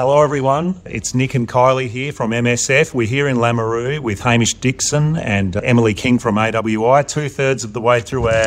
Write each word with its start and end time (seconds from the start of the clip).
Hello, 0.00 0.22
everyone. 0.22 0.80
It's 0.86 1.14
Nick 1.14 1.34
and 1.34 1.46
Kylie 1.46 1.86
here 1.86 2.10
from 2.10 2.30
MSF. 2.30 2.94
We're 2.94 3.06
here 3.06 3.28
in 3.28 3.36
Lameroo 3.36 4.00
with 4.00 4.20
Hamish 4.20 4.54
Dickson 4.54 5.14
and 5.18 5.54
Emily 5.54 5.92
King 5.92 6.18
from 6.18 6.36
AWI, 6.36 7.06
two 7.06 7.28
thirds 7.28 7.64
of 7.64 7.74
the 7.74 7.82
way 7.82 8.00
through 8.00 8.28
our 8.28 8.46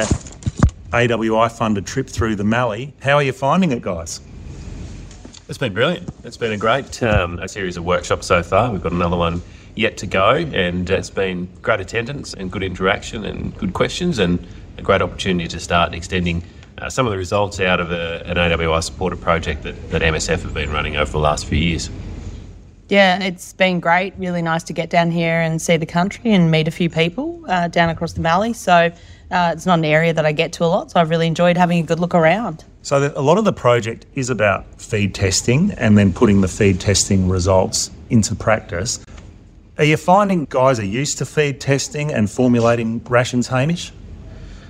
AWI 0.94 1.52
funded 1.52 1.86
trip 1.86 2.10
through 2.10 2.38
the 2.38 2.44
Mallee. 2.44 2.96
How 3.04 3.18
are 3.18 3.22
you 3.22 3.34
finding 3.34 3.72
it, 3.72 3.84
guys? 3.84 4.20
It's 5.48 5.60
been 5.60 5.76
brilliant. 5.76 6.10
It's 6.24 6.38
been 6.38 6.54
a 6.54 6.58
great 6.58 7.04
um, 7.04 7.38
a 7.38 7.48
series 7.48 7.78
of 7.78 7.86
workshops 7.86 8.26
so 8.26 8.42
far. 8.42 8.72
We've 8.72 8.82
got 8.82 8.94
another 8.94 9.16
one 9.16 9.44
yet 9.76 9.98
to 9.98 10.08
go, 10.08 10.32
and 10.32 10.90
it's 10.90 11.12
been 11.12 11.48
great 11.62 11.82
attendance 11.82 12.34
and 12.34 12.52
good 12.52 12.64
interaction 12.64 13.26
and 13.26 13.56
good 13.60 13.74
questions, 13.74 14.18
and 14.18 14.44
a 14.80 14.82
great 14.82 15.04
opportunity 15.04 15.48
to 15.50 15.60
start 15.60 15.94
extending 15.94 16.44
uh, 16.78 16.90
some 16.90 17.06
of 17.06 17.12
the 17.12 17.18
results 17.18 17.60
out 17.60 17.80
of 17.80 17.92
a, 17.92 18.24
an 18.26 18.38
AWI 18.38 18.84
supported 18.84 19.22
project 19.22 19.64
that, 19.64 19.90
that 19.92 20.02
MSF 20.02 20.42
have 20.42 20.54
been 20.54 20.72
running 20.72 20.98
over 20.98 21.12
the 21.12 21.20
last 21.20 21.46
few 21.46 21.58
years. 21.58 21.90
Yeah, 22.90 23.24
it's 23.24 23.54
been 23.54 23.80
great. 23.80 24.14
Really 24.18 24.42
nice 24.42 24.64
to 24.64 24.74
get 24.74 24.90
down 24.90 25.10
here 25.10 25.40
and 25.40 25.62
see 25.62 25.78
the 25.78 25.86
country 25.86 26.32
and 26.32 26.52
meet 26.52 26.68
a 26.68 26.72
few 26.72 26.90
people 26.90 27.44
uh, 27.48 27.68
down 27.68 27.90
across 27.90 28.14
the 28.14 28.22
Mallee. 28.22 28.54
So 28.54 28.92
uh, 29.32 29.52
it's 29.54 29.66
not 29.66 29.80
an 29.80 29.86
area 29.86 30.14
that 30.14 30.26
I 30.26 30.32
get 30.32 30.54
to 30.54 30.64
a 30.64 30.68
lot, 30.68 30.92
so 30.92 31.00
I've 31.00 31.10
really 31.10 31.28
enjoyed 31.28 31.58
having 31.58 31.80
a 31.80 31.84
good 31.84 32.00
look 32.00 32.14
around. 32.14 32.66
So 32.82 33.00
the, 33.00 33.18
a 33.18 33.22
lot 33.22 33.38
of 33.38 33.46
the 33.46 33.54
project 33.54 34.06
is 34.14 34.30
about 34.30 34.66
feed 34.80 35.16
testing 35.16 35.72
and 35.72 35.98
then 35.98 36.14
putting 36.14 36.42
the 36.42 36.48
feed 36.48 36.80
testing 36.80 37.30
results 37.30 37.90
into 38.10 38.36
practice. 38.36 39.04
Are 39.78 39.86
you 39.86 39.98
finding 39.98 40.46
guys 40.46 40.80
are 40.80 40.86
used 40.86 41.18
to 41.18 41.26
feed 41.26 41.60
testing 41.60 42.12
and 42.12 42.30
formulating 42.30 43.04
rations, 43.06 43.48
Hamish? 43.48 43.92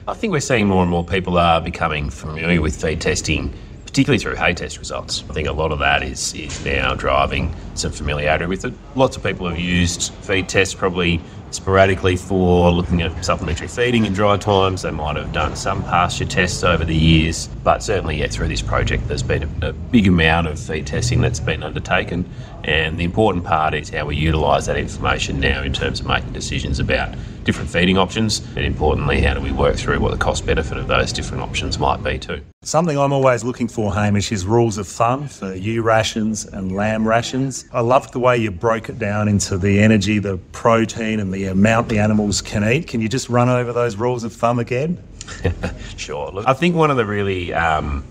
I 0.05 0.13
think 0.13 0.31
we're 0.31 0.41
seeing 0.41 0.67
more 0.67 0.81
and 0.81 0.91
more 0.91 1.05
people 1.05 1.37
are 1.37 1.61
becoming 1.61 2.09
familiar 2.09 2.61
with 2.61 2.81
feed 2.81 2.99
testing, 2.99 3.53
particularly 3.85 4.19
through 4.19 4.35
hay 4.35 4.53
test 4.53 4.77
results. 4.77 5.23
I 5.29 5.33
think 5.33 5.47
a 5.47 5.53
lot 5.53 5.71
of 5.71 5.79
that 5.79 6.03
is, 6.03 6.33
is 6.33 6.65
now 6.65 6.93
driving 6.93 7.55
some 7.75 7.93
familiarity 7.93 8.45
with 8.45 8.65
it. 8.65 8.73
Lots 8.95 9.15
of 9.15 9.23
people 9.23 9.47
have 9.47 9.57
used 9.57 10.13
feed 10.15 10.49
tests 10.49 10.75
probably 10.75 11.21
sporadically 11.51 12.17
for 12.17 12.69
looking 12.71 13.01
at 13.01 13.23
supplementary 13.23 13.69
feeding 13.69 14.05
in 14.05 14.11
dry 14.11 14.35
times. 14.35 14.81
They 14.81 14.91
might 14.91 15.15
have 15.15 15.31
done 15.31 15.55
some 15.55 15.81
pasture 15.83 16.25
tests 16.25 16.65
over 16.65 16.83
the 16.83 16.95
years, 16.95 17.47
but 17.63 17.81
certainly, 17.81 18.19
yeah, 18.19 18.27
through 18.27 18.49
this 18.49 18.61
project, 18.61 19.07
there's 19.07 19.23
been 19.23 19.43
a, 19.61 19.69
a 19.69 19.73
big 19.73 20.07
amount 20.07 20.47
of 20.47 20.59
feed 20.59 20.85
testing 20.85 21.21
that's 21.21 21.39
been 21.39 21.63
undertaken. 21.63 22.29
And 22.65 22.99
the 22.99 23.05
important 23.05 23.45
part 23.45 23.73
is 23.73 23.89
how 23.89 24.07
we 24.07 24.17
utilise 24.17 24.65
that 24.65 24.75
information 24.75 25.39
now 25.39 25.63
in 25.63 25.71
terms 25.71 26.01
of 26.01 26.07
making 26.07 26.33
decisions 26.33 26.79
about 26.79 27.15
different 27.43 27.69
feeding 27.69 27.97
options, 27.97 28.39
and 28.55 28.65
importantly, 28.65 29.21
how 29.21 29.33
do 29.33 29.41
we 29.41 29.51
work 29.51 29.75
through 29.75 29.99
what 29.99 30.11
the 30.11 30.17
cost 30.17 30.45
benefit 30.45 30.77
of 30.77 30.87
those 30.87 31.11
different 31.11 31.43
options 31.43 31.79
might 31.79 32.03
be 32.03 32.17
too. 32.17 32.41
Something 32.63 32.97
I'm 32.97 33.11
always 33.11 33.43
looking 33.43 33.67
for, 33.67 33.93
Hamish, 33.93 34.31
is 34.31 34.45
rules 34.45 34.77
of 34.77 34.87
thumb 34.87 35.27
for 35.27 35.53
ewe 35.53 35.81
rations 35.81 36.45
and 36.45 36.73
lamb 36.73 37.07
rations. 37.07 37.65
I 37.73 37.81
loved 37.81 38.13
the 38.13 38.19
way 38.19 38.37
you 38.37 38.51
broke 38.51 38.89
it 38.89 38.99
down 38.99 39.27
into 39.27 39.57
the 39.57 39.79
energy, 39.79 40.19
the 40.19 40.37
protein, 40.53 41.19
and 41.19 41.33
the 41.33 41.45
amount 41.45 41.89
the 41.89 41.99
animals 41.99 42.41
can 42.41 42.63
eat. 42.63 42.87
Can 42.87 43.01
you 43.01 43.09
just 43.09 43.29
run 43.29 43.49
over 43.49 43.73
those 43.73 43.95
rules 43.95 44.23
of 44.23 44.33
thumb 44.33 44.59
again? 44.59 45.01
sure. 45.97 46.31
Look, 46.31 46.47
I 46.47 46.53
think 46.53 46.75
one 46.75 46.91
of 46.91 46.97
the 46.97 47.05
really 47.05 47.53
um, 47.53 48.05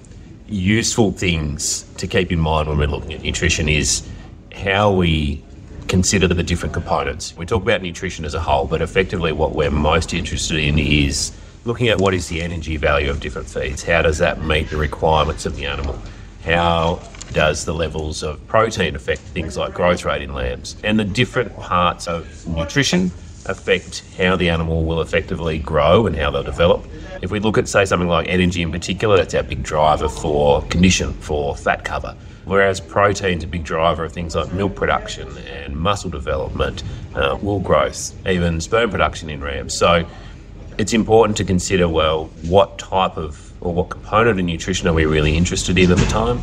useful 0.49 1.13
things 1.13 1.85
to 1.97 2.07
keep 2.07 2.31
in 2.31 2.39
mind 2.39 2.69
when 2.69 2.79
we're 2.79 2.87
looking 2.87 3.13
at 3.15 3.23
nutrition 3.23 3.69
is 3.69 4.07
how 4.55 4.93
we 4.93 5.43
consider 5.93 6.27
the 6.27 6.43
different 6.43 6.73
components. 6.73 7.37
We 7.37 7.45
talk 7.45 7.61
about 7.61 7.83
nutrition 7.83 8.25
as 8.25 8.33
a 8.33 8.41
whole, 8.41 8.67
but 8.67 8.81
effectively 8.81 9.31
what 9.31 9.55
we're 9.55 9.71
most 9.71 10.15
interested 10.15 10.57
in 10.57 10.79
is 10.79 11.33
looking 11.67 11.89
at 11.89 11.99
what 11.99 12.15
is 12.15 12.29
the 12.29 12.41
energy 12.41 12.79
value 12.79 13.11
of 13.11 13.21
different 13.21 13.47
feeds. 13.47 13.83
How 13.83 14.01
does 14.01 14.17
that 14.17 14.43
meet 14.43 14.71
the 14.71 14.79
requirements 14.79 15.45
of 15.45 15.55
the 15.55 15.67
animal? 15.67 15.99
How 16.47 17.03
does 17.35 17.67
the 17.67 17.75
levels 17.75 18.23
of 18.23 18.45
protein 18.47 18.97
affect 18.97 19.21
things 19.21 19.59
like 19.59 19.75
growth 19.75 20.07
rate 20.07 20.23
in 20.23 20.33
lambs? 20.33 20.77
And 20.83 20.99
the 20.99 21.05
different 21.05 21.55
parts 21.59 22.09
of 22.09 22.49
nutrition 22.49 23.11
affect 23.45 24.03
how 24.17 24.35
the 24.37 24.49
animal 24.49 24.87
will 24.87 25.03
effectively 25.03 25.59
grow 25.59 26.07
and 26.07 26.17
how 26.17 26.31
they'll 26.31 26.43
develop. 26.43 26.87
If 27.21 27.31
we 27.31 27.39
look 27.39 27.59
at, 27.59 27.69
say, 27.69 27.85
something 27.85 28.09
like 28.09 28.29
energy 28.29 28.63
in 28.63 28.73
particular, 28.73 29.19
that's 29.19 29.35
our 29.35 29.43
big 29.43 29.63
driver 29.63 30.09
for 30.09 30.63
condition, 30.63 31.13
for 31.13 31.55
fat 31.55 31.85
cover. 31.85 32.17
Whereas 32.45 32.81
protein's 32.81 33.45
a 33.45 33.47
big 33.47 33.65
driver 33.65 34.05
of 34.05 34.13
things 34.13 34.35
like 34.35 34.53
milk 34.53 34.75
production 34.75 35.37
and 35.39 35.77
muscle 35.77 36.11
development, 36.11 36.83
uh, 37.15 37.39
wool 37.41 37.61
growth, 37.61 38.15
even 38.27 38.61
sperm 38.61 38.91
production 38.91 39.31
in 39.31 39.41
rams. 39.41 39.77
So 39.77 40.07
it's 40.79 40.93
important 40.93 41.37
to 41.37 41.45
consider 41.45 41.89
well, 41.89 42.27
what 42.43 42.79
type 42.79 43.17
of 43.17 43.53
or 43.61 43.73
what 43.73 43.91
component 43.91 44.41
of 44.41 44.45
nutrition 44.45 44.89
are 44.89 44.93
we 44.93 45.05
really 45.07 45.37
interested 45.37 45.79
in 45.79 45.91
at 45.93 45.99
the 45.99 46.07
time? 46.07 46.39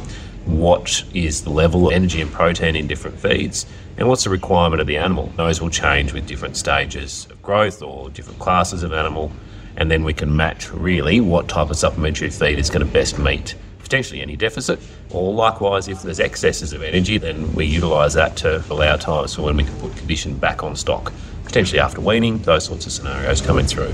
What 0.46 1.04
is 1.14 1.44
the 1.44 1.50
level 1.50 1.88
of 1.88 1.94
energy 1.94 2.22
and 2.22 2.32
protein 2.32 2.76
in 2.76 2.88
different 2.88 3.20
feeds? 3.20 3.66
And 3.98 4.08
what's 4.08 4.24
the 4.24 4.30
requirement 4.30 4.80
of 4.80 4.88
the 4.88 4.96
animal? 4.96 5.32
Those 5.36 5.62
will 5.62 5.70
change 5.70 6.14
with 6.14 6.26
different 6.26 6.56
stages 6.56 7.28
of 7.30 7.42
growth 7.42 7.82
or 7.82 8.09
different 8.09 8.40
classes 8.40 8.84
of 8.84 8.94
animal. 8.94 9.34
And 9.76 9.92
then 9.92 10.04
we 10.04 10.14
can 10.14 10.34
match 10.36 10.72
really 10.72 11.20
what 11.20 11.50
type 11.50 11.70
of 11.70 11.78
supplementary 11.78 12.30
feed 12.30 12.58
is 12.58 12.70
going 12.70 12.86
to 12.86 12.92
best 12.92 13.20
meet 13.20 13.56
potentially 13.90 14.22
any 14.22 14.36
deficit, 14.36 14.80
or 15.10 15.34
likewise, 15.34 15.88
if 15.88 16.04
there's 16.04 16.20
excesses 16.20 16.74
of 16.74 16.84
energy, 16.84 17.18
then 17.18 17.52
we 17.56 17.66
utilise 17.66 18.14
that 18.14 18.38
to 18.38 18.64
allow 18.70 18.96
times 18.96 19.34
for 19.34 19.42
when 19.42 19.58
we 19.58 19.64
can 19.64 19.76
put 19.80 19.96
condition 19.98 20.38
back 20.38 20.62
on 20.62 20.76
stock, 20.76 21.12
potentially 21.44 21.80
after 21.80 22.00
weaning, 22.00 22.38
those 22.44 22.66
sorts 22.66 22.86
of 22.86 22.92
scenarios 22.92 23.42
coming 23.42 23.66
through. 23.66 23.92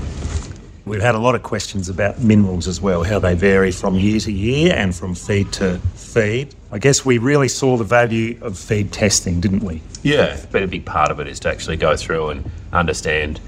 We've 0.84 1.00
had 1.00 1.14
a 1.14 1.18
lot 1.18 1.34
of 1.34 1.42
questions 1.42 1.88
about 1.88 2.20
minerals 2.20 2.68
as 2.68 2.78
well, 2.78 3.04
how 3.04 3.18
they 3.18 3.34
vary 3.34 3.72
from 3.72 3.94
year 3.94 4.20
to 4.20 4.30
year 4.30 4.74
and 4.76 4.94
from 4.94 5.14
feed 5.14 5.50
to 5.54 5.78
feed. 5.94 6.54
I 6.70 6.78
guess 6.78 7.06
we 7.06 7.16
really 7.16 7.48
saw 7.48 7.78
the 7.78 7.84
value 7.84 8.38
of 8.42 8.58
feed 8.58 8.92
testing, 8.92 9.40
didn't 9.40 9.64
we? 9.64 9.80
Yeah, 10.02 10.38
but 10.52 10.62
a 10.62 10.68
big 10.68 10.84
part 10.84 11.10
of 11.10 11.20
it 11.20 11.26
is 11.26 11.40
to 11.40 11.48
actually 11.48 11.78
go 11.78 11.96
through 11.96 12.28
and 12.28 12.50
understand 12.74 13.40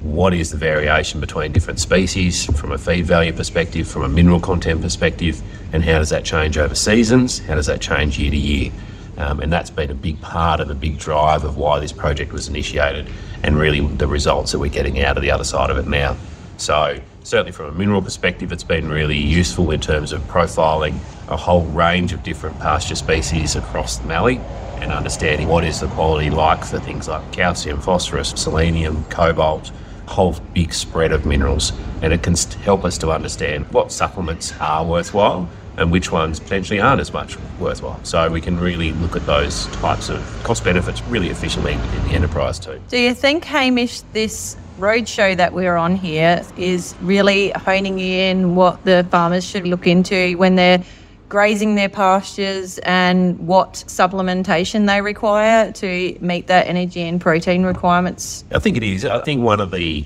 what 0.00 0.34
is 0.34 0.50
the 0.50 0.56
variation 0.56 1.20
between 1.20 1.52
different 1.52 1.80
species 1.80 2.44
from 2.58 2.72
a 2.72 2.78
feed 2.78 3.06
value 3.06 3.32
perspective, 3.32 3.88
from 3.88 4.02
a 4.02 4.08
mineral 4.08 4.40
content 4.40 4.82
perspective, 4.82 5.42
and 5.72 5.84
how 5.84 5.98
does 5.98 6.10
that 6.10 6.24
change 6.24 6.58
over 6.58 6.74
seasons? 6.74 7.38
How 7.38 7.54
does 7.54 7.66
that 7.66 7.80
change 7.80 8.18
year 8.18 8.30
to 8.30 8.36
year? 8.36 8.72
Um, 9.16 9.40
and 9.40 9.52
that's 9.52 9.70
been 9.70 9.90
a 9.90 9.94
big 9.94 10.20
part 10.20 10.60
of 10.60 10.68
the 10.68 10.74
big 10.74 10.98
drive 10.98 11.44
of 11.44 11.56
why 11.56 11.78
this 11.80 11.92
project 11.92 12.32
was 12.32 12.48
initiated 12.48 13.08
and 13.42 13.58
really 13.58 13.80
the 13.80 14.06
results 14.06 14.52
that 14.52 14.58
we're 14.58 14.70
getting 14.70 15.02
out 15.02 15.16
of 15.16 15.22
the 15.22 15.30
other 15.30 15.44
side 15.44 15.70
of 15.70 15.78
it 15.78 15.86
now. 15.86 16.16
So, 16.58 17.00
certainly 17.22 17.52
from 17.52 17.66
a 17.66 17.72
mineral 17.72 18.02
perspective, 18.02 18.52
it's 18.52 18.64
been 18.64 18.88
really 18.88 19.16
useful 19.16 19.70
in 19.70 19.80
terms 19.80 20.12
of 20.12 20.20
profiling 20.22 20.98
a 21.28 21.36
whole 21.36 21.64
range 21.66 22.12
of 22.12 22.22
different 22.22 22.58
pasture 22.60 22.94
species 22.94 23.56
across 23.56 23.98
the 23.98 24.06
Mallee 24.06 24.40
and 24.80 24.92
understanding 24.92 25.48
what 25.48 25.64
is 25.64 25.80
the 25.80 25.88
quality 25.88 26.30
like 26.30 26.64
for 26.64 26.78
things 26.78 27.08
like 27.08 27.32
calcium, 27.32 27.80
phosphorus, 27.80 28.30
selenium, 28.36 29.04
cobalt, 29.04 29.70
whole 30.06 30.36
big 30.54 30.72
spread 30.72 31.12
of 31.12 31.26
minerals, 31.26 31.72
and 32.02 32.12
it 32.12 32.22
can 32.22 32.34
help 32.62 32.84
us 32.84 32.98
to 32.98 33.10
understand 33.10 33.66
what 33.72 33.92
supplements 33.92 34.52
are 34.60 34.84
worthwhile 34.84 35.48
and 35.76 35.92
which 35.92 36.10
ones 36.10 36.40
potentially 36.40 36.80
aren't 36.80 37.00
as 37.00 37.12
much 37.12 37.36
worthwhile. 37.58 38.00
So 38.02 38.30
we 38.30 38.40
can 38.40 38.58
really 38.58 38.92
look 38.92 39.14
at 39.14 39.26
those 39.26 39.66
types 39.66 40.08
of 40.08 40.22
cost 40.42 40.64
benefits 40.64 41.02
really 41.02 41.28
efficiently 41.28 41.76
within 41.76 42.04
the 42.04 42.14
enterprise 42.14 42.58
too. 42.58 42.80
Do 42.88 42.98
you 42.98 43.14
think, 43.14 43.44
Hamish, 43.44 44.00
this 44.12 44.56
roadshow 44.78 45.36
that 45.36 45.52
we're 45.52 45.76
on 45.76 45.96
here 45.96 46.42
is 46.56 46.94
really 47.00 47.50
honing 47.50 47.98
in 47.98 48.54
what 48.54 48.84
the 48.84 49.06
farmers 49.10 49.44
should 49.44 49.66
look 49.66 49.86
into 49.86 50.36
when 50.38 50.54
they're 50.54 50.82
grazing 51.28 51.74
their 51.74 51.88
pastures 51.88 52.78
and 52.78 53.38
what 53.46 53.84
supplementation 53.88 54.86
they 54.86 55.00
require 55.00 55.72
to 55.72 56.16
meet 56.20 56.46
their 56.46 56.64
energy 56.64 57.02
and 57.02 57.20
protein 57.20 57.64
requirements? 57.64 58.44
I 58.52 58.58
think 58.58 58.76
it 58.76 58.82
is. 58.82 59.04
I 59.04 59.20
think 59.20 59.42
one 59.42 59.60
of 59.60 59.70
the 59.70 60.04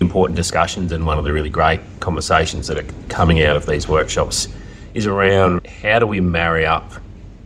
important 0.00 0.36
discussions 0.36 0.90
and 0.92 1.06
one 1.06 1.18
of 1.18 1.24
the 1.24 1.32
really 1.32 1.50
great 1.50 1.80
conversations 2.00 2.66
that 2.66 2.78
are 2.78 2.92
coming 3.08 3.42
out 3.42 3.56
of 3.56 3.66
these 3.66 3.86
workshops 3.86 4.48
is 4.94 5.06
around 5.06 5.66
how 5.66 5.98
do 5.98 6.06
we 6.06 6.20
marry 6.20 6.66
up 6.66 6.92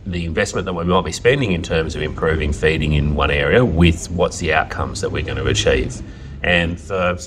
the 0.05 0.25
investment 0.25 0.65
that 0.65 0.73
we 0.73 0.85
might 0.85 1.03
be 1.03 1.11
spending 1.11 1.51
in 1.51 1.61
terms 1.61 1.95
of 1.95 2.01
improving 2.01 2.53
feeding 2.53 2.93
in 2.93 3.13
one 3.13 3.29
area 3.29 3.63
with 3.63 4.09
what's 4.11 4.39
the 4.39 4.53
outcomes 4.53 5.01
that 5.01 5.11
we're 5.11 5.23
going 5.23 5.37
to 5.37 5.47
achieve. 5.47 6.01
And 6.43 6.79
for 6.79 7.17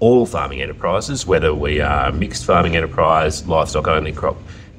all 0.00 0.26
farming 0.26 0.60
enterprises, 0.60 1.26
whether 1.26 1.54
we 1.54 1.80
are 1.80 2.10
mixed 2.10 2.44
farming 2.44 2.76
enterprise, 2.76 3.46
livestock 3.46 3.86
only 3.86 4.12
crop, 4.12 4.36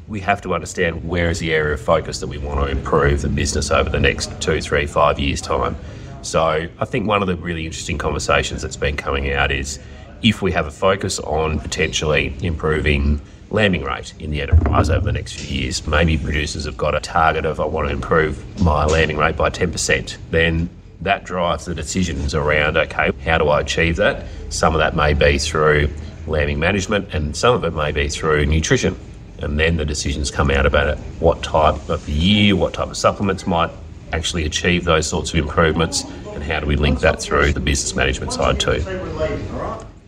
we 0.08 0.20
have 0.20 0.42
to 0.42 0.54
understand 0.54 1.08
where 1.08 1.30
is 1.30 1.40
the 1.40 1.54
area 1.54 1.74
of 1.74 1.82
focus 1.82 2.20
that 2.20 2.28
we 2.28 2.38
want 2.38 2.60
to 2.60 2.68
improve 2.68 3.22
the 3.22 3.30
business 3.30 3.72
over 3.72 3.90
the 3.90 4.00
next 4.00 4.40
two, 4.40 4.62
three, 4.62 4.86
five 4.86 5.20
years' 5.20 5.42
time. 5.42 5.76
So 6.22 6.68
I 6.80 6.86
think 6.86 7.08
one 7.08 7.22
of 7.22 7.28
the 7.28 7.36
really 7.36 7.66
interesting 7.66 7.98
conversations 7.98 8.62
that's 8.62 8.76
been 8.76 8.98
coming 8.98 9.32
out 9.32 9.52
is 9.52 9.80
if 10.22 10.42
we 10.42 10.52
have 10.52 10.68
a 10.68 10.72
focus 10.72 11.20
on 11.20 11.60
potentially 11.60 12.36
improving 12.42 13.20
lambing 13.50 13.84
rate 13.84 14.14
in 14.20 14.32
the 14.32 14.42
enterprise 14.42 14.90
over 14.90 15.06
the 15.06 15.12
next 15.12 15.34
few 15.34 15.62
years, 15.62 15.86
maybe 15.88 16.18
producers 16.18 16.66
have 16.66 16.78
got 16.78 16.96
a 16.96 17.00
target 17.00 17.46
of 17.46 17.60
I 17.60 17.66
want 17.66 17.88
to 17.88 17.94
improve 17.94 18.44
my 18.62 18.86
lambing 18.86 19.18
rate 19.18 19.38
by 19.38 19.50
10%, 19.50 20.18
then 20.32 20.70
that 21.02 21.24
drives 21.26 21.66
the 21.66 21.76
decisions 21.76 22.34
around 22.34 22.78
okay, 22.78 23.12
how 23.24 23.38
do 23.38 23.50
I 23.50 23.62
achieve 23.62 23.96
that? 23.98 24.26
Some 24.50 24.74
of 24.74 24.80
that 24.80 24.96
may 24.96 25.14
be 25.14 25.38
through 25.38 25.90
lambing 26.28 26.60
management 26.60 27.14
and 27.14 27.36
some 27.36 27.54
of 27.54 27.64
it 27.64 27.72
may 27.72 27.92
be 27.92 28.08
through 28.08 28.46
nutrition 28.46 28.98
and 29.40 29.60
then 29.60 29.78
the 29.78 29.86
decisions 29.86 30.32
come 30.32 30.52
out 30.52 30.66
about 30.66 30.88
it. 30.90 30.98
What 31.20 31.44
type 31.44 31.90
of 31.90 32.08
year, 32.08 32.56
what 32.56 32.74
type 32.74 32.90
of 32.90 32.98
supplements 32.98 33.46
might 33.46 33.72
actually 34.14 34.46
achieve 34.46 34.84
those 34.86 35.08
sorts 35.08 35.34
of 35.34 35.40
improvements, 35.40 36.04
and 36.34 36.44
how 36.44 36.60
do 36.60 36.66
we 36.66 36.76
link 36.76 37.00
that 37.02 37.22
through 37.22 37.54
the 37.54 37.60
business 37.60 37.96
management 37.96 38.34
side 38.34 38.60
too. 38.60 38.84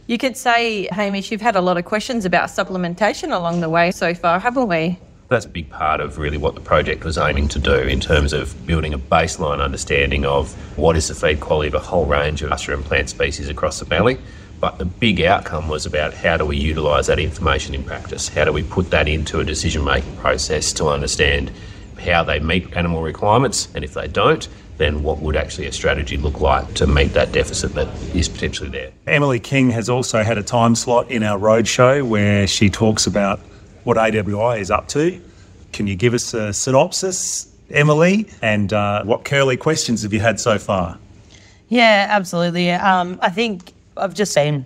You 0.08 0.18
could 0.18 0.38
say, 0.38 0.88
Hamish, 0.92 1.32
you've 1.32 1.42
had 1.42 1.58
a 1.58 1.62
lot 1.62 1.78
of 1.78 1.84
questions 1.84 2.24
about 2.24 2.48
supplementation 2.50 3.36
along 3.36 3.60
the 3.60 3.70
way 3.70 3.92
so 3.92 4.14
far, 4.14 4.40
haven't 4.40 4.68
we? 4.68 5.00
That's 5.28 5.46
a 5.46 5.50
big 5.50 5.70
part 5.70 6.00
of 6.00 6.18
really 6.18 6.38
what 6.38 6.56
the 6.56 6.62
project 6.62 7.04
was 7.04 7.18
aiming 7.18 7.50
to 7.50 7.60
do 7.60 7.74
in 7.74 8.00
terms 8.00 8.32
of 8.32 8.66
building 8.66 8.94
a 8.94 8.98
baseline 8.98 9.62
understanding 9.62 10.26
of 10.26 10.54
what 10.78 10.96
is 10.96 11.10
the 11.10 11.16
feed 11.16 11.42
quality 11.42 11.68
of 11.68 11.74
a 11.74 11.80
whole 11.80 12.06
range 12.06 12.42
of 12.42 12.50
pasture 12.50 12.74
and 12.74 12.86
plant 12.86 13.10
species 13.10 13.50
across 13.50 13.80
the 13.80 13.86
valley. 13.86 14.18
But 14.60 14.80
the 14.80 14.86
big 14.86 15.22
outcome 15.22 15.68
was 15.68 15.86
about 15.86 16.14
how 16.14 16.38
do 16.38 16.46
we 16.46 16.58
utilise 16.58 17.08
that 17.08 17.20
information 17.20 17.76
in 17.76 17.84
practice? 17.84 18.28
How 18.28 18.44
do 18.46 18.52
we 18.52 18.64
put 18.64 18.90
that 18.90 19.08
into 19.08 19.40
a 19.40 19.44
decision 19.44 19.84
making 19.84 20.16
process 20.18 20.74
to 20.74 20.88
understand 20.88 21.52
how 22.00 22.24
they 22.24 22.40
meet 22.40 22.76
animal 22.76 23.02
requirements? 23.02 23.70
And 23.76 23.84
if 23.84 23.94
they 23.94 24.08
don't, 24.08 24.48
then 24.78 25.04
what 25.04 25.20
would 25.20 25.36
actually 25.36 25.68
a 25.68 25.72
strategy 25.72 26.18
look 26.18 26.40
like 26.40 26.74
to 26.76 26.88
meet 26.88 27.14
that 27.14 27.32
deficit 27.32 27.74
that 27.74 27.88
is 28.16 28.30
potentially 28.30 28.70
there? 28.70 28.92
Emily 29.06 29.40
King 29.40 29.70
has 29.72 29.90
also 29.90 30.24
had 30.24 30.38
a 30.38 30.44
time 30.44 30.76
slot 30.76 31.12
in 31.12 31.24
our 31.24 31.38
roadshow 31.38 32.08
where 32.08 32.48
she 32.48 32.70
talks 32.70 33.06
about 33.08 33.40
what 33.84 33.98
AWI 33.98 34.60
is 34.60 34.72
up 34.72 34.88
to. 34.90 35.22
Can 35.72 35.88
you 35.88 35.96
give 35.96 36.14
us 36.14 36.34
a 36.34 36.52
synopsis, 36.54 37.52
Emily? 37.70 38.28
And 38.42 38.74
uh, 38.74 39.04
what 39.04 39.24
curly 39.24 39.58
questions 39.58 40.04
have 40.04 40.14
you 40.14 40.20
had 40.20 40.40
so 40.40 40.58
far? 40.58 40.98
Yeah, 41.70 42.08
absolutely. 42.10 42.72
Um, 42.72 43.20
I 43.22 43.30
think 43.30 43.74
I've 44.00 44.14
just 44.14 44.34
been 44.36 44.66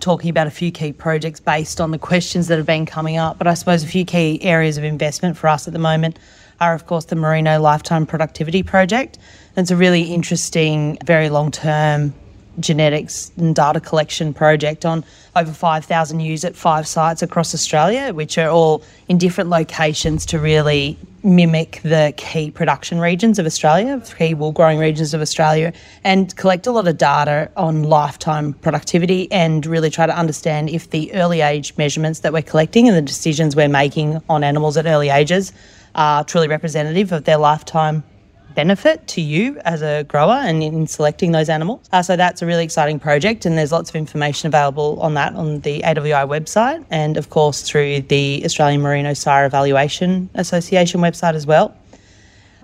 talking 0.00 0.30
about 0.30 0.46
a 0.46 0.50
few 0.50 0.70
key 0.70 0.92
projects 0.92 1.40
based 1.40 1.80
on 1.80 1.90
the 1.90 1.98
questions 1.98 2.48
that 2.48 2.56
have 2.56 2.66
been 2.66 2.86
coming 2.86 3.16
up, 3.16 3.38
but 3.38 3.46
I 3.46 3.54
suppose 3.54 3.82
a 3.82 3.86
few 3.86 4.04
key 4.04 4.40
areas 4.42 4.78
of 4.78 4.84
investment 4.84 5.36
for 5.36 5.48
us 5.48 5.66
at 5.66 5.72
the 5.72 5.78
moment 5.78 6.18
are, 6.60 6.74
of 6.74 6.86
course, 6.86 7.06
the 7.06 7.16
Merino 7.16 7.60
Lifetime 7.60 8.06
Productivity 8.06 8.62
Project. 8.62 9.18
It's 9.56 9.70
a 9.70 9.76
really 9.76 10.02
interesting, 10.02 10.98
very 11.04 11.30
long 11.30 11.50
term 11.50 12.14
genetics 12.60 13.30
and 13.36 13.54
data 13.54 13.80
collection 13.80 14.34
project 14.34 14.84
on 14.84 15.04
over 15.36 15.52
5,000 15.52 16.20
ewes 16.20 16.44
at 16.44 16.56
five 16.56 16.86
sites 16.86 17.22
across 17.22 17.54
Australia, 17.54 18.12
which 18.12 18.38
are 18.38 18.48
all 18.48 18.82
in 19.08 19.18
different 19.18 19.50
locations 19.50 20.26
to 20.26 20.38
really 20.38 20.98
mimic 21.22 21.80
the 21.82 22.14
key 22.16 22.50
production 22.50 23.00
regions 23.00 23.38
of 23.38 23.46
Australia, 23.46 24.00
key 24.16 24.34
wool 24.34 24.52
growing 24.52 24.78
regions 24.78 25.14
of 25.14 25.20
Australia, 25.20 25.72
and 26.04 26.34
collect 26.36 26.66
a 26.66 26.72
lot 26.72 26.86
of 26.86 26.96
data 26.96 27.50
on 27.56 27.82
lifetime 27.82 28.52
productivity 28.54 29.30
and 29.32 29.66
really 29.66 29.90
try 29.90 30.06
to 30.06 30.16
understand 30.16 30.70
if 30.70 30.90
the 30.90 31.12
early 31.14 31.40
age 31.40 31.76
measurements 31.76 32.20
that 32.20 32.32
we're 32.32 32.42
collecting 32.42 32.88
and 32.88 32.96
the 32.96 33.02
decisions 33.02 33.56
we're 33.56 33.68
making 33.68 34.22
on 34.28 34.44
animals 34.44 34.76
at 34.76 34.86
early 34.86 35.08
ages 35.08 35.52
are 35.94 36.22
truly 36.24 36.48
representative 36.48 37.12
of 37.12 37.24
their 37.24 37.38
lifetime 37.38 38.04
benefit 38.54 39.06
to 39.08 39.20
you 39.20 39.60
as 39.64 39.82
a 39.82 40.04
grower 40.04 40.34
and 40.34 40.62
in 40.62 40.86
selecting 40.86 41.32
those 41.32 41.48
animals. 41.48 41.88
Uh, 41.92 42.02
so 42.02 42.16
that's 42.16 42.42
a 42.42 42.46
really 42.46 42.64
exciting 42.64 42.98
project, 42.98 43.46
and 43.46 43.56
there's 43.56 43.72
lots 43.72 43.90
of 43.90 43.96
information 43.96 44.46
available 44.46 45.00
on 45.00 45.14
that 45.14 45.34
on 45.34 45.60
the 45.60 45.80
AWI 45.80 46.26
website, 46.28 46.84
and 46.90 47.16
of 47.16 47.30
course 47.30 47.62
through 47.62 48.00
the 48.02 48.42
Australian 48.44 48.80
Merino 48.80 49.14
Sire 49.14 49.46
Evaluation 49.46 50.30
Association 50.34 51.00
website 51.00 51.34
as 51.34 51.46
well. 51.46 51.74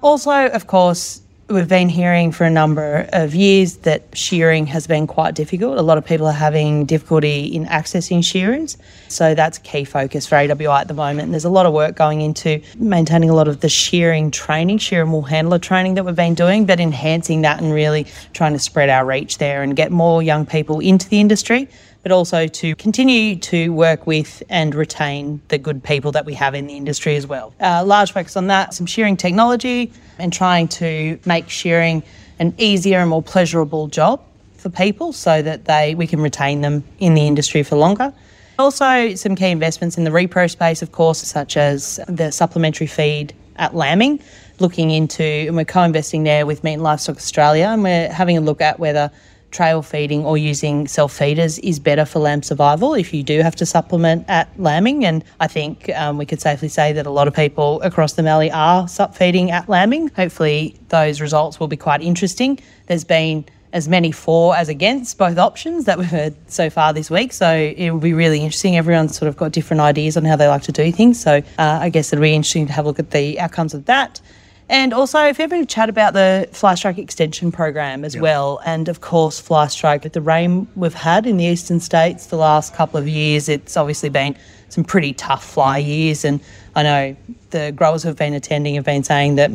Also, 0.03 0.49
of 0.49 0.67
course, 0.67 1.23
We've 1.51 1.69
been 1.69 1.91
hearing 1.91 2.33
for 2.33 2.45
a 2.45 2.51
number 2.51 3.07
of 3.13 3.35
years 3.35 3.77
that 3.79 4.17
shearing 4.17 4.67
has 4.69 4.87
been 4.87 5.07
quite 5.07 5.35
difficult. 5.35 5.77
A 5.77 5.83
lot 5.83 5.99
of 5.99 6.05
people 6.07 6.27
are 6.27 6.33
having 6.33 6.87
difficulty 6.87 7.55
in 7.55 7.67
accessing 7.67 8.25
shearers. 8.25 8.79
So 9.09 9.35
that's 9.35 9.59
a 9.59 9.61
key 9.61 9.85
focus 9.85 10.27
for 10.27 10.37
AWI 10.37 10.81
at 10.81 10.89
the 10.89 10.95
moment. 10.95 11.25
And 11.25 11.35
there's 11.35 11.45
a 11.45 11.51
lot 11.51 11.67
of 11.67 11.75
work 11.75 11.97
going 11.97 12.23
into 12.23 12.63
maintaining 12.79 13.29
a 13.29 13.35
lot 13.35 13.47
of 13.47 13.61
the 13.61 13.69
shearing 13.69 14.31
training, 14.31 14.79
shear 14.79 15.03
and 15.03 15.13
wool 15.13 15.21
handler 15.21 15.59
training 15.59 15.95
that 15.97 16.07
we've 16.07 16.17
been 16.17 16.35
doing, 16.35 16.65
but 16.65 16.81
enhancing 16.81 17.43
that 17.43 17.61
and 17.61 17.75
really 17.75 18.07
trying 18.33 18.55
to 18.55 18.59
spread 18.59 18.89
our 18.89 19.05
reach 19.05 19.37
there 19.37 19.63
and 19.63 19.77
get 19.77 19.93
more 19.93 20.23
young 20.23 20.47
people 20.47 20.81
into 20.81 21.11
the 21.11 21.21
industry 21.21 21.69
but 22.05 22.13
also 22.13 22.47
to 22.47 22.77
continue 22.77 23.35
to 23.35 23.71
work 23.71 24.07
with 24.07 24.43
and 24.51 24.75
retain 24.75 25.41
the 25.49 25.59
good 25.59 25.83
people 25.83 26.13
that 26.13 26.27
we 26.27 26.35
have 26.35 26.55
in 26.55 26.67
the 26.69 26.77
industry 26.77 27.17
as 27.17 27.27
well. 27.27 27.53
Uh, 27.61 27.83
large 27.85 28.13
focus 28.13 28.37
on 28.37 28.47
that, 28.47 28.75
some 28.75 28.87
shearing 28.87 29.17
technology, 29.17 29.91
and 30.19 30.33
trying 30.33 30.69
to 30.69 31.19
make 31.25 31.49
shearing 31.49 32.03
an 32.39 32.55
easier 32.59 32.99
and 32.99 33.09
more 33.09 33.23
pleasurable 33.23 33.89
job 33.89 34.23
for 34.59 34.69
people 34.69 35.13
so 35.13 35.41
that 35.41 35.65
they 35.65 35.95
we 35.95 36.07
can 36.07 36.21
retain 36.21 36.61
them 36.61 36.85
in 36.99 37.15
the 37.15 37.27
industry 37.27 37.63
for 37.63 37.77
longer. 37.77 38.13
Also, 38.59 39.15
some 39.15 39.35
key 39.35 39.49
investments 39.49 39.97
in 39.99 40.05
the 40.05 40.11
repro 40.11 40.49
space, 40.49 40.83
of 40.83 40.93
course, 40.93 41.19
such 41.19 41.57
as 41.57 41.99
the 42.07 42.31
supplementary 42.31 42.87
feed 42.87 43.35
at 43.57 43.75
lambing, 43.75 44.21
looking 44.61 44.91
into, 44.91 45.25
and 45.25 45.57
we're 45.57 45.65
co 45.65 45.83
investing 45.83 46.23
there 46.23 46.45
with 46.45 46.63
Meat 46.63 46.75
and 46.75 46.83
Livestock 46.83 47.17
Australia, 47.17 47.69
and 47.69 47.83
we're 47.83 48.13
having 48.13 48.37
a 48.37 48.41
look 48.41 48.61
at 48.61 48.79
whether 48.79 49.11
trail 49.55 49.81
feeding 49.81 50.25
or 50.25 50.37
using 50.37 50.87
self 50.87 51.13
feeders 51.17 51.59
is 51.61 51.79
better 51.79 52.05
for 52.05 52.19
lamb 52.19 52.43
survival 52.43 52.93
if 52.95 53.15
you 53.15 53.23
do 53.23 53.41
have 53.41 53.57
to 53.57 53.65
supplement 53.65 54.25
at 54.29 54.49
lambing. 54.61 55.05
And 55.05 55.25
I 55.41 55.47
think 55.47 55.89
um, 55.95 56.19
we 56.19 56.27
could 56.27 56.41
safely 56.41 56.69
say 56.69 56.93
that 56.93 57.07
a 57.07 57.11
lot 57.11 57.29
of 57.29 57.35
people 57.35 57.81
across 57.83 58.15
the 58.15 58.23
Mallee 58.23 58.51
are 58.51 58.87
sup 58.89 59.15
feeding 59.15 59.51
at 59.51 59.69
lambing. 59.69 60.09
Hopefully, 60.09 60.77
those 60.89 61.21
results 61.21 61.59
will 61.59 61.69
be 61.69 61.77
quite 61.77 62.03
interesting. 62.03 62.59
There's 62.87 63.05
been 63.05 63.47
as 63.73 63.89
many 63.89 64.13
for 64.13 64.55
as 64.55 64.69
against 64.69 65.19
both 65.19 65.37
options 65.37 65.85
that 65.85 65.99
we've 65.99 66.07
heard 66.07 66.35
so 66.49 66.71
far 66.71 66.93
this 66.93 67.11
week. 67.11 67.33
So 67.33 67.53
it 67.53 67.91
will 67.91 67.99
be 67.99 68.13
really 68.13 68.41
interesting. 68.41 68.77
Everyone's 68.77 69.17
sort 69.17 69.29
of 69.29 69.37
got 69.37 69.51
different 69.51 69.81
ideas 69.81 70.17
on 70.17 70.25
how 70.25 70.37
they 70.37 70.47
like 70.47 70.63
to 70.63 70.73
do 70.73 70.93
things. 70.93 71.21
So 71.21 71.43
uh, 71.59 71.79
I 71.83 71.89
guess 71.89 72.13
it'll 72.13 72.23
be 72.23 72.35
interesting 72.35 72.67
to 72.69 72.73
have 72.73 72.85
a 72.85 72.89
look 72.89 73.01
at 73.01 73.11
the 73.11 73.41
outcomes 73.41 73.75
of 73.75 73.87
that. 73.87 74.21
And 74.69 74.95
also, 74.95 75.23
if 75.27 75.39
you 75.39 75.45
ever 75.45 75.65
chat 75.67 75.91
about 75.91 76.15
the 76.15 76.49
Fly 76.53 76.75
Strike 76.75 76.99
extension 76.99 77.53
program 77.53 78.05
as 78.05 78.15
yep. 78.15 78.23
well, 78.23 78.61
and 78.65 78.89
of 78.89 79.03
course, 79.03 79.39
Fly 79.39 79.67
Strike, 79.67 80.11
the 80.11 80.21
rain 80.23 80.67
we've 80.75 80.95
had 80.95 81.27
in 81.27 81.37
the 81.37 81.45
eastern 81.45 81.81
states 81.81 82.27
the 82.27 82.37
last 82.37 82.75
couple 82.75 82.99
of 82.99 83.07
years, 83.07 83.49
it's 83.49 83.77
obviously 83.77 84.09
been 84.09 84.35
some 84.71 84.83
pretty 84.83 85.13
tough 85.13 85.45
fly 85.45 85.79
years. 85.79 86.25
And 86.25 86.41
I 86.75 86.83
know 86.83 87.17
the 87.51 87.73
growers 87.73 88.03
who've 88.03 88.17
been 88.17 88.33
attending 88.33 88.75
have 88.77 88.85
been 88.85 89.05
saying 89.05 89.35
that 89.37 89.51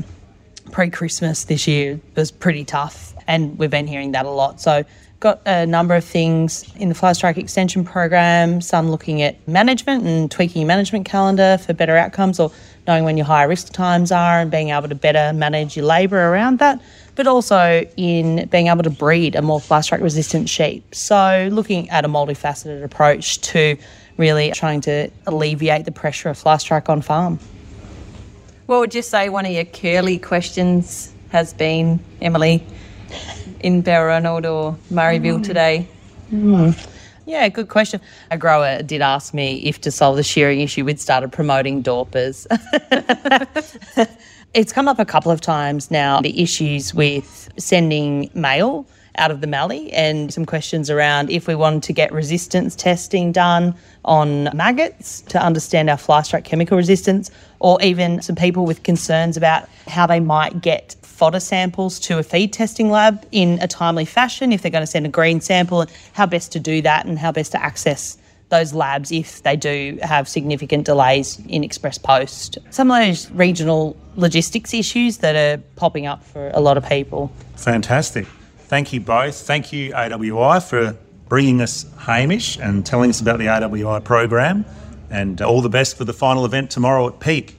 pre 0.72 0.92
Christmas 0.92 1.46
this 1.46 1.68
year 1.68 2.00
was 2.16 2.30
pretty 2.30 2.64
tough, 2.64 3.16
and 3.28 3.58
we've 3.58 3.72
been 3.72 3.88
hearing 3.88 4.12
that 4.12 4.28
a 4.28 4.30
lot. 4.30 4.62
So, 4.62 4.84
got 5.20 5.42
a 5.46 5.66
number 5.66 5.96
of 5.96 6.06
things 6.06 6.72
in 6.76 6.88
the 6.88 6.96
Fly 6.96 7.14
Strike 7.14 7.38
extension 7.38 7.84
program, 7.84 8.62
some 8.62 8.90
looking 8.90 9.22
at 9.22 9.46
management 9.48 10.06
and 10.06 10.32
tweaking 10.32 10.62
your 10.62 10.68
management 10.68 11.06
calendar 11.06 11.58
for 11.58 11.74
better 11.74 11.98
outcomes 11.98 12.40
or 12.40 12.52
knowing 12.88 13.04
when 13.04 13.18
your 13.18 13.26
higher 13.26 13.48
risk 13.48 13.72
times 13.72 14.12
are 14.12 14.40
and 14.40 14.50
being 14.50 14.70
able 14.70 14.90
to 14.90 14.96
better 14.96 15.34
manage 15.34 15.76
your 15.76 15.86
labour 15.86 16.32
around 16.32 16.60
that, 16.60 16.82
but 17.16 17.28
also 17.28 17.86
in 17.98 18.48
being 18.48 18.68
able 18.68 18.84
to 18.84 18.90
breed 18.90 19.36
a 19.36 19.42
more 19.42 19.60
fly 19.60 19.82
strike 19.82 20.02
resistant 20.02 20.50
sheep. 20.50 20.96
So, 20.96 21.50
looking 21.52 21.90
at 21.90 22.06
a 22.06 22.08
multifaceted 22.08 22.84
approach 22.84 23.42
to 23.42 23.78
really 24.18 24.52
trying 24.52 24.82
to 24.82 25.10
alleviate 25.26 25.86
the 25.86 25.92
pressure 25.92 26.30
of 26.30 26.38
fly 26.38 26.58
strike 26.58 26.90
on 26.90 27.02
farm. 27.02 27.40
What 28.66 28.80
would 28.82 28.94
you 28.94 29.02
say 29.02 29.30
one 29.30 29.46
of 29.46 29.52
your 29.52 29.66
curly 29.66 30.20
questions 30.20 31.12
has 31.30 31.54
been, 31.54 32.00
Emily, 32.22 32.64
in 33.62 33.82
Balranald 33.82 34.50
or 34.50 34.78
Murrayville 34.92 35.40
mm. 35.40 35.44
today? 35.44 35.88
Mm. 36.32 36.89
Yeah, 37.30 37.48
good 37.48 37.68
question. 37.68 38.02
A 38.32 38.40
grower 38.40 38.82
did 38.82 39.04
ask 39.04 39.36
me 39.36 39.58
if 39.58 39.80
to 39.82 39.92
solve 39.92 40.16
the 40.16 40.24
shearing 40.24 40.62
issue, 40.62 40.84
we'd 40.84 41.00
started 41.00 41.32
promoting 41.32 41.84
Dorpers. 41.84 42.48
it's 44.56 44.74
come 44.74 44.88
up 44.88 44.98
a 44.98 45.06
couple 45.06 45.32
of 45.32 45.40
times 45.40 45.92
now, 45.92 46.22
the 46.22 46.42
issues 46.42 46.92
with 46.92 47.52
sending 47.56 48.32
mail 48.34 48.88
out 49.20 49.30
of 49.30 49.42
the 49.42 49.48
Mallee 49.48 49.92
and 49.92 50.34
some 50.34 50.44
questions 50.44 50.90
around 50.90 51.30
if 51.30 51.46
we 51.46 51.54
wanted 51.54 51.84
to 51.84 51.94
get 51.94 52.12
resistance 52.12 52.76
testing 52.76 53.32
done 53.32 53.76
on 54.06 54.46
maggots 54.56 55.22
to 55.22 55.40
understand 55.40 55.88
our 55.88 55.98
fly 55.98 56.24
strike 56.24 56.46
chemical 56.46 56.78
resistance, 56.78 57.30
or 57.60 57.80
even 57.84 58.24
some 58.24 58.36
people 58.36 58.66
with 58.66 58.82
concerns 58.82 59.38
about 59.38 59.70
how 59.88 60.08
they 60.08 60.20
might 60.20 60.62
get 60.62 60.96
fodder 61.20 61.42
samples 61.42 62.00
to 62.00 62.18
a 62.18 62.24
feed 62.24 62.54
testing 62.54 62.90
lab 62.90 63.26
in 63.34 63.60
a 63.62 63.68
timely 63.68 64.06
fashion 64.06 64.54
if 64.54 64.62
they're 64.62 64.72
going 64.72 64.82
to 64.82 64.88
send 64.88 65.06
a 65.06 65.10
green 65.10 65.42
sample 65.42 65.82
and 65.82 65.92
how 66.14 66.26
best 66.26 66.54
to 66.54 66.62
do 66.62 66.82
that 66.82 67.06
and 67.06 67.20
how 67.20 67.30
best 67.30 67.52
to 67.52 67.62
access 67.62 68.18
those 68.48 68.74
labs 68.74 69.12
if 69.12 69.44
they 69.44 69.58
do 69.58 70.00
have 70.02 70.30
significant 70.30 70.86
delays 70.86 71.38
in 71.50 71.62
express 71.62 71.98
post. 71.98 72.58
Some 72.70 72.90
of 72.90 73.06
those 73.06 73.30
regional 73.32 73.98
logistics 74.16 74.74
issues 74.74 75.18
that 75.18 75.36
are 75.36 75.62
popping 75.76 76.08
up 76.08 76.24
for 76.24 76.52
a 76.54 76.62
lot 76.62 76.78
of 76.78 76.88
people. 76.88 77.30
Fantastic. 77.58 78.26
Thank 78.70 78.94
you 78.94 79.02
both. 79.02 79.36
Thank 79.36 79.74
you, 79.74 79.92
AWI, 79.92 80.64
for 80.64 80.96
bringing 81.28 81.62
us 81.62 81.86
Hamish 81.98 82.58
and 82.58 82.86
telling 82.86 83.10
us 83.10 83.20
about 83.20 83.40
the 83.40 83.48
AWI 83.48 84.06
program. 84.06 84.64
And 85.12 85.42
all 85.42 85.62
the 85.62 85.70
best 85.70 85.98
for 85.98 86.06
the 86.06 86.14
final 86.14 86.46
event 86.46 86.72
tomorrow 86.72 87.10
at 87.10 87.20
Peake. 87.20 87.59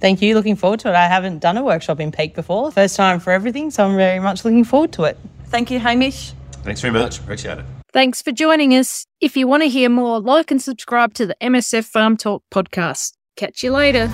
Thank 0.00 0.22
you. 0.22 0.34
Looking 0.34 0.56
forward 0.56 0.80
to 0.80 0.88
it. 0.88 0.94
I 0.94 1.06
haven't 1.06 1.40
done 1.40 1.56
a 1.56 1.64
workshop 1.64 2.00
in 2.00 2.12
Peake 2.12 2.34
before. 2.34 2.70
First 2.70 2.96
time 2.96 3.20
for 3.20 3.32
everything, 3.32 3.70
so 3.70 3.86
I'm 3.86 3.96
very 3.96 4.20
much 4.20 4.44
looking 4.44 4.64
forward 4.64 4.92
to 4.92 5.04
it. 5.04 5.18
Thank 5.46 5.70
you, 5.70 5.78
Hamish. 5.78 6.32
Thanks 6.62 6.80
very 6.80 6.92
much. 6.92 7.18
Appreciate 7.18 7.58
it. 7.58 7.64
Thanks 7.92 8.20
for 8.20 8.32
joining 8.32 8.72
us. 8.74 9.06
If 9.20 9.36
you 9.36 9.48
want 9.48 9.62
to 9.62 9.68
hear 9.68 9.88
more, 9.88 10.20
like 10.20 10.50
and 10.50 10.60
subscribe 10.60 11.14
to 11.14 11.26
the 11.26 11.36
MSF 11.40 11.84
Farm 11.84 12.16
Talk 12.16 12.42
podcast. 12.52 13.14
Catch 13.36 13.62
you 13.62 13.72
later. 13.72 14.12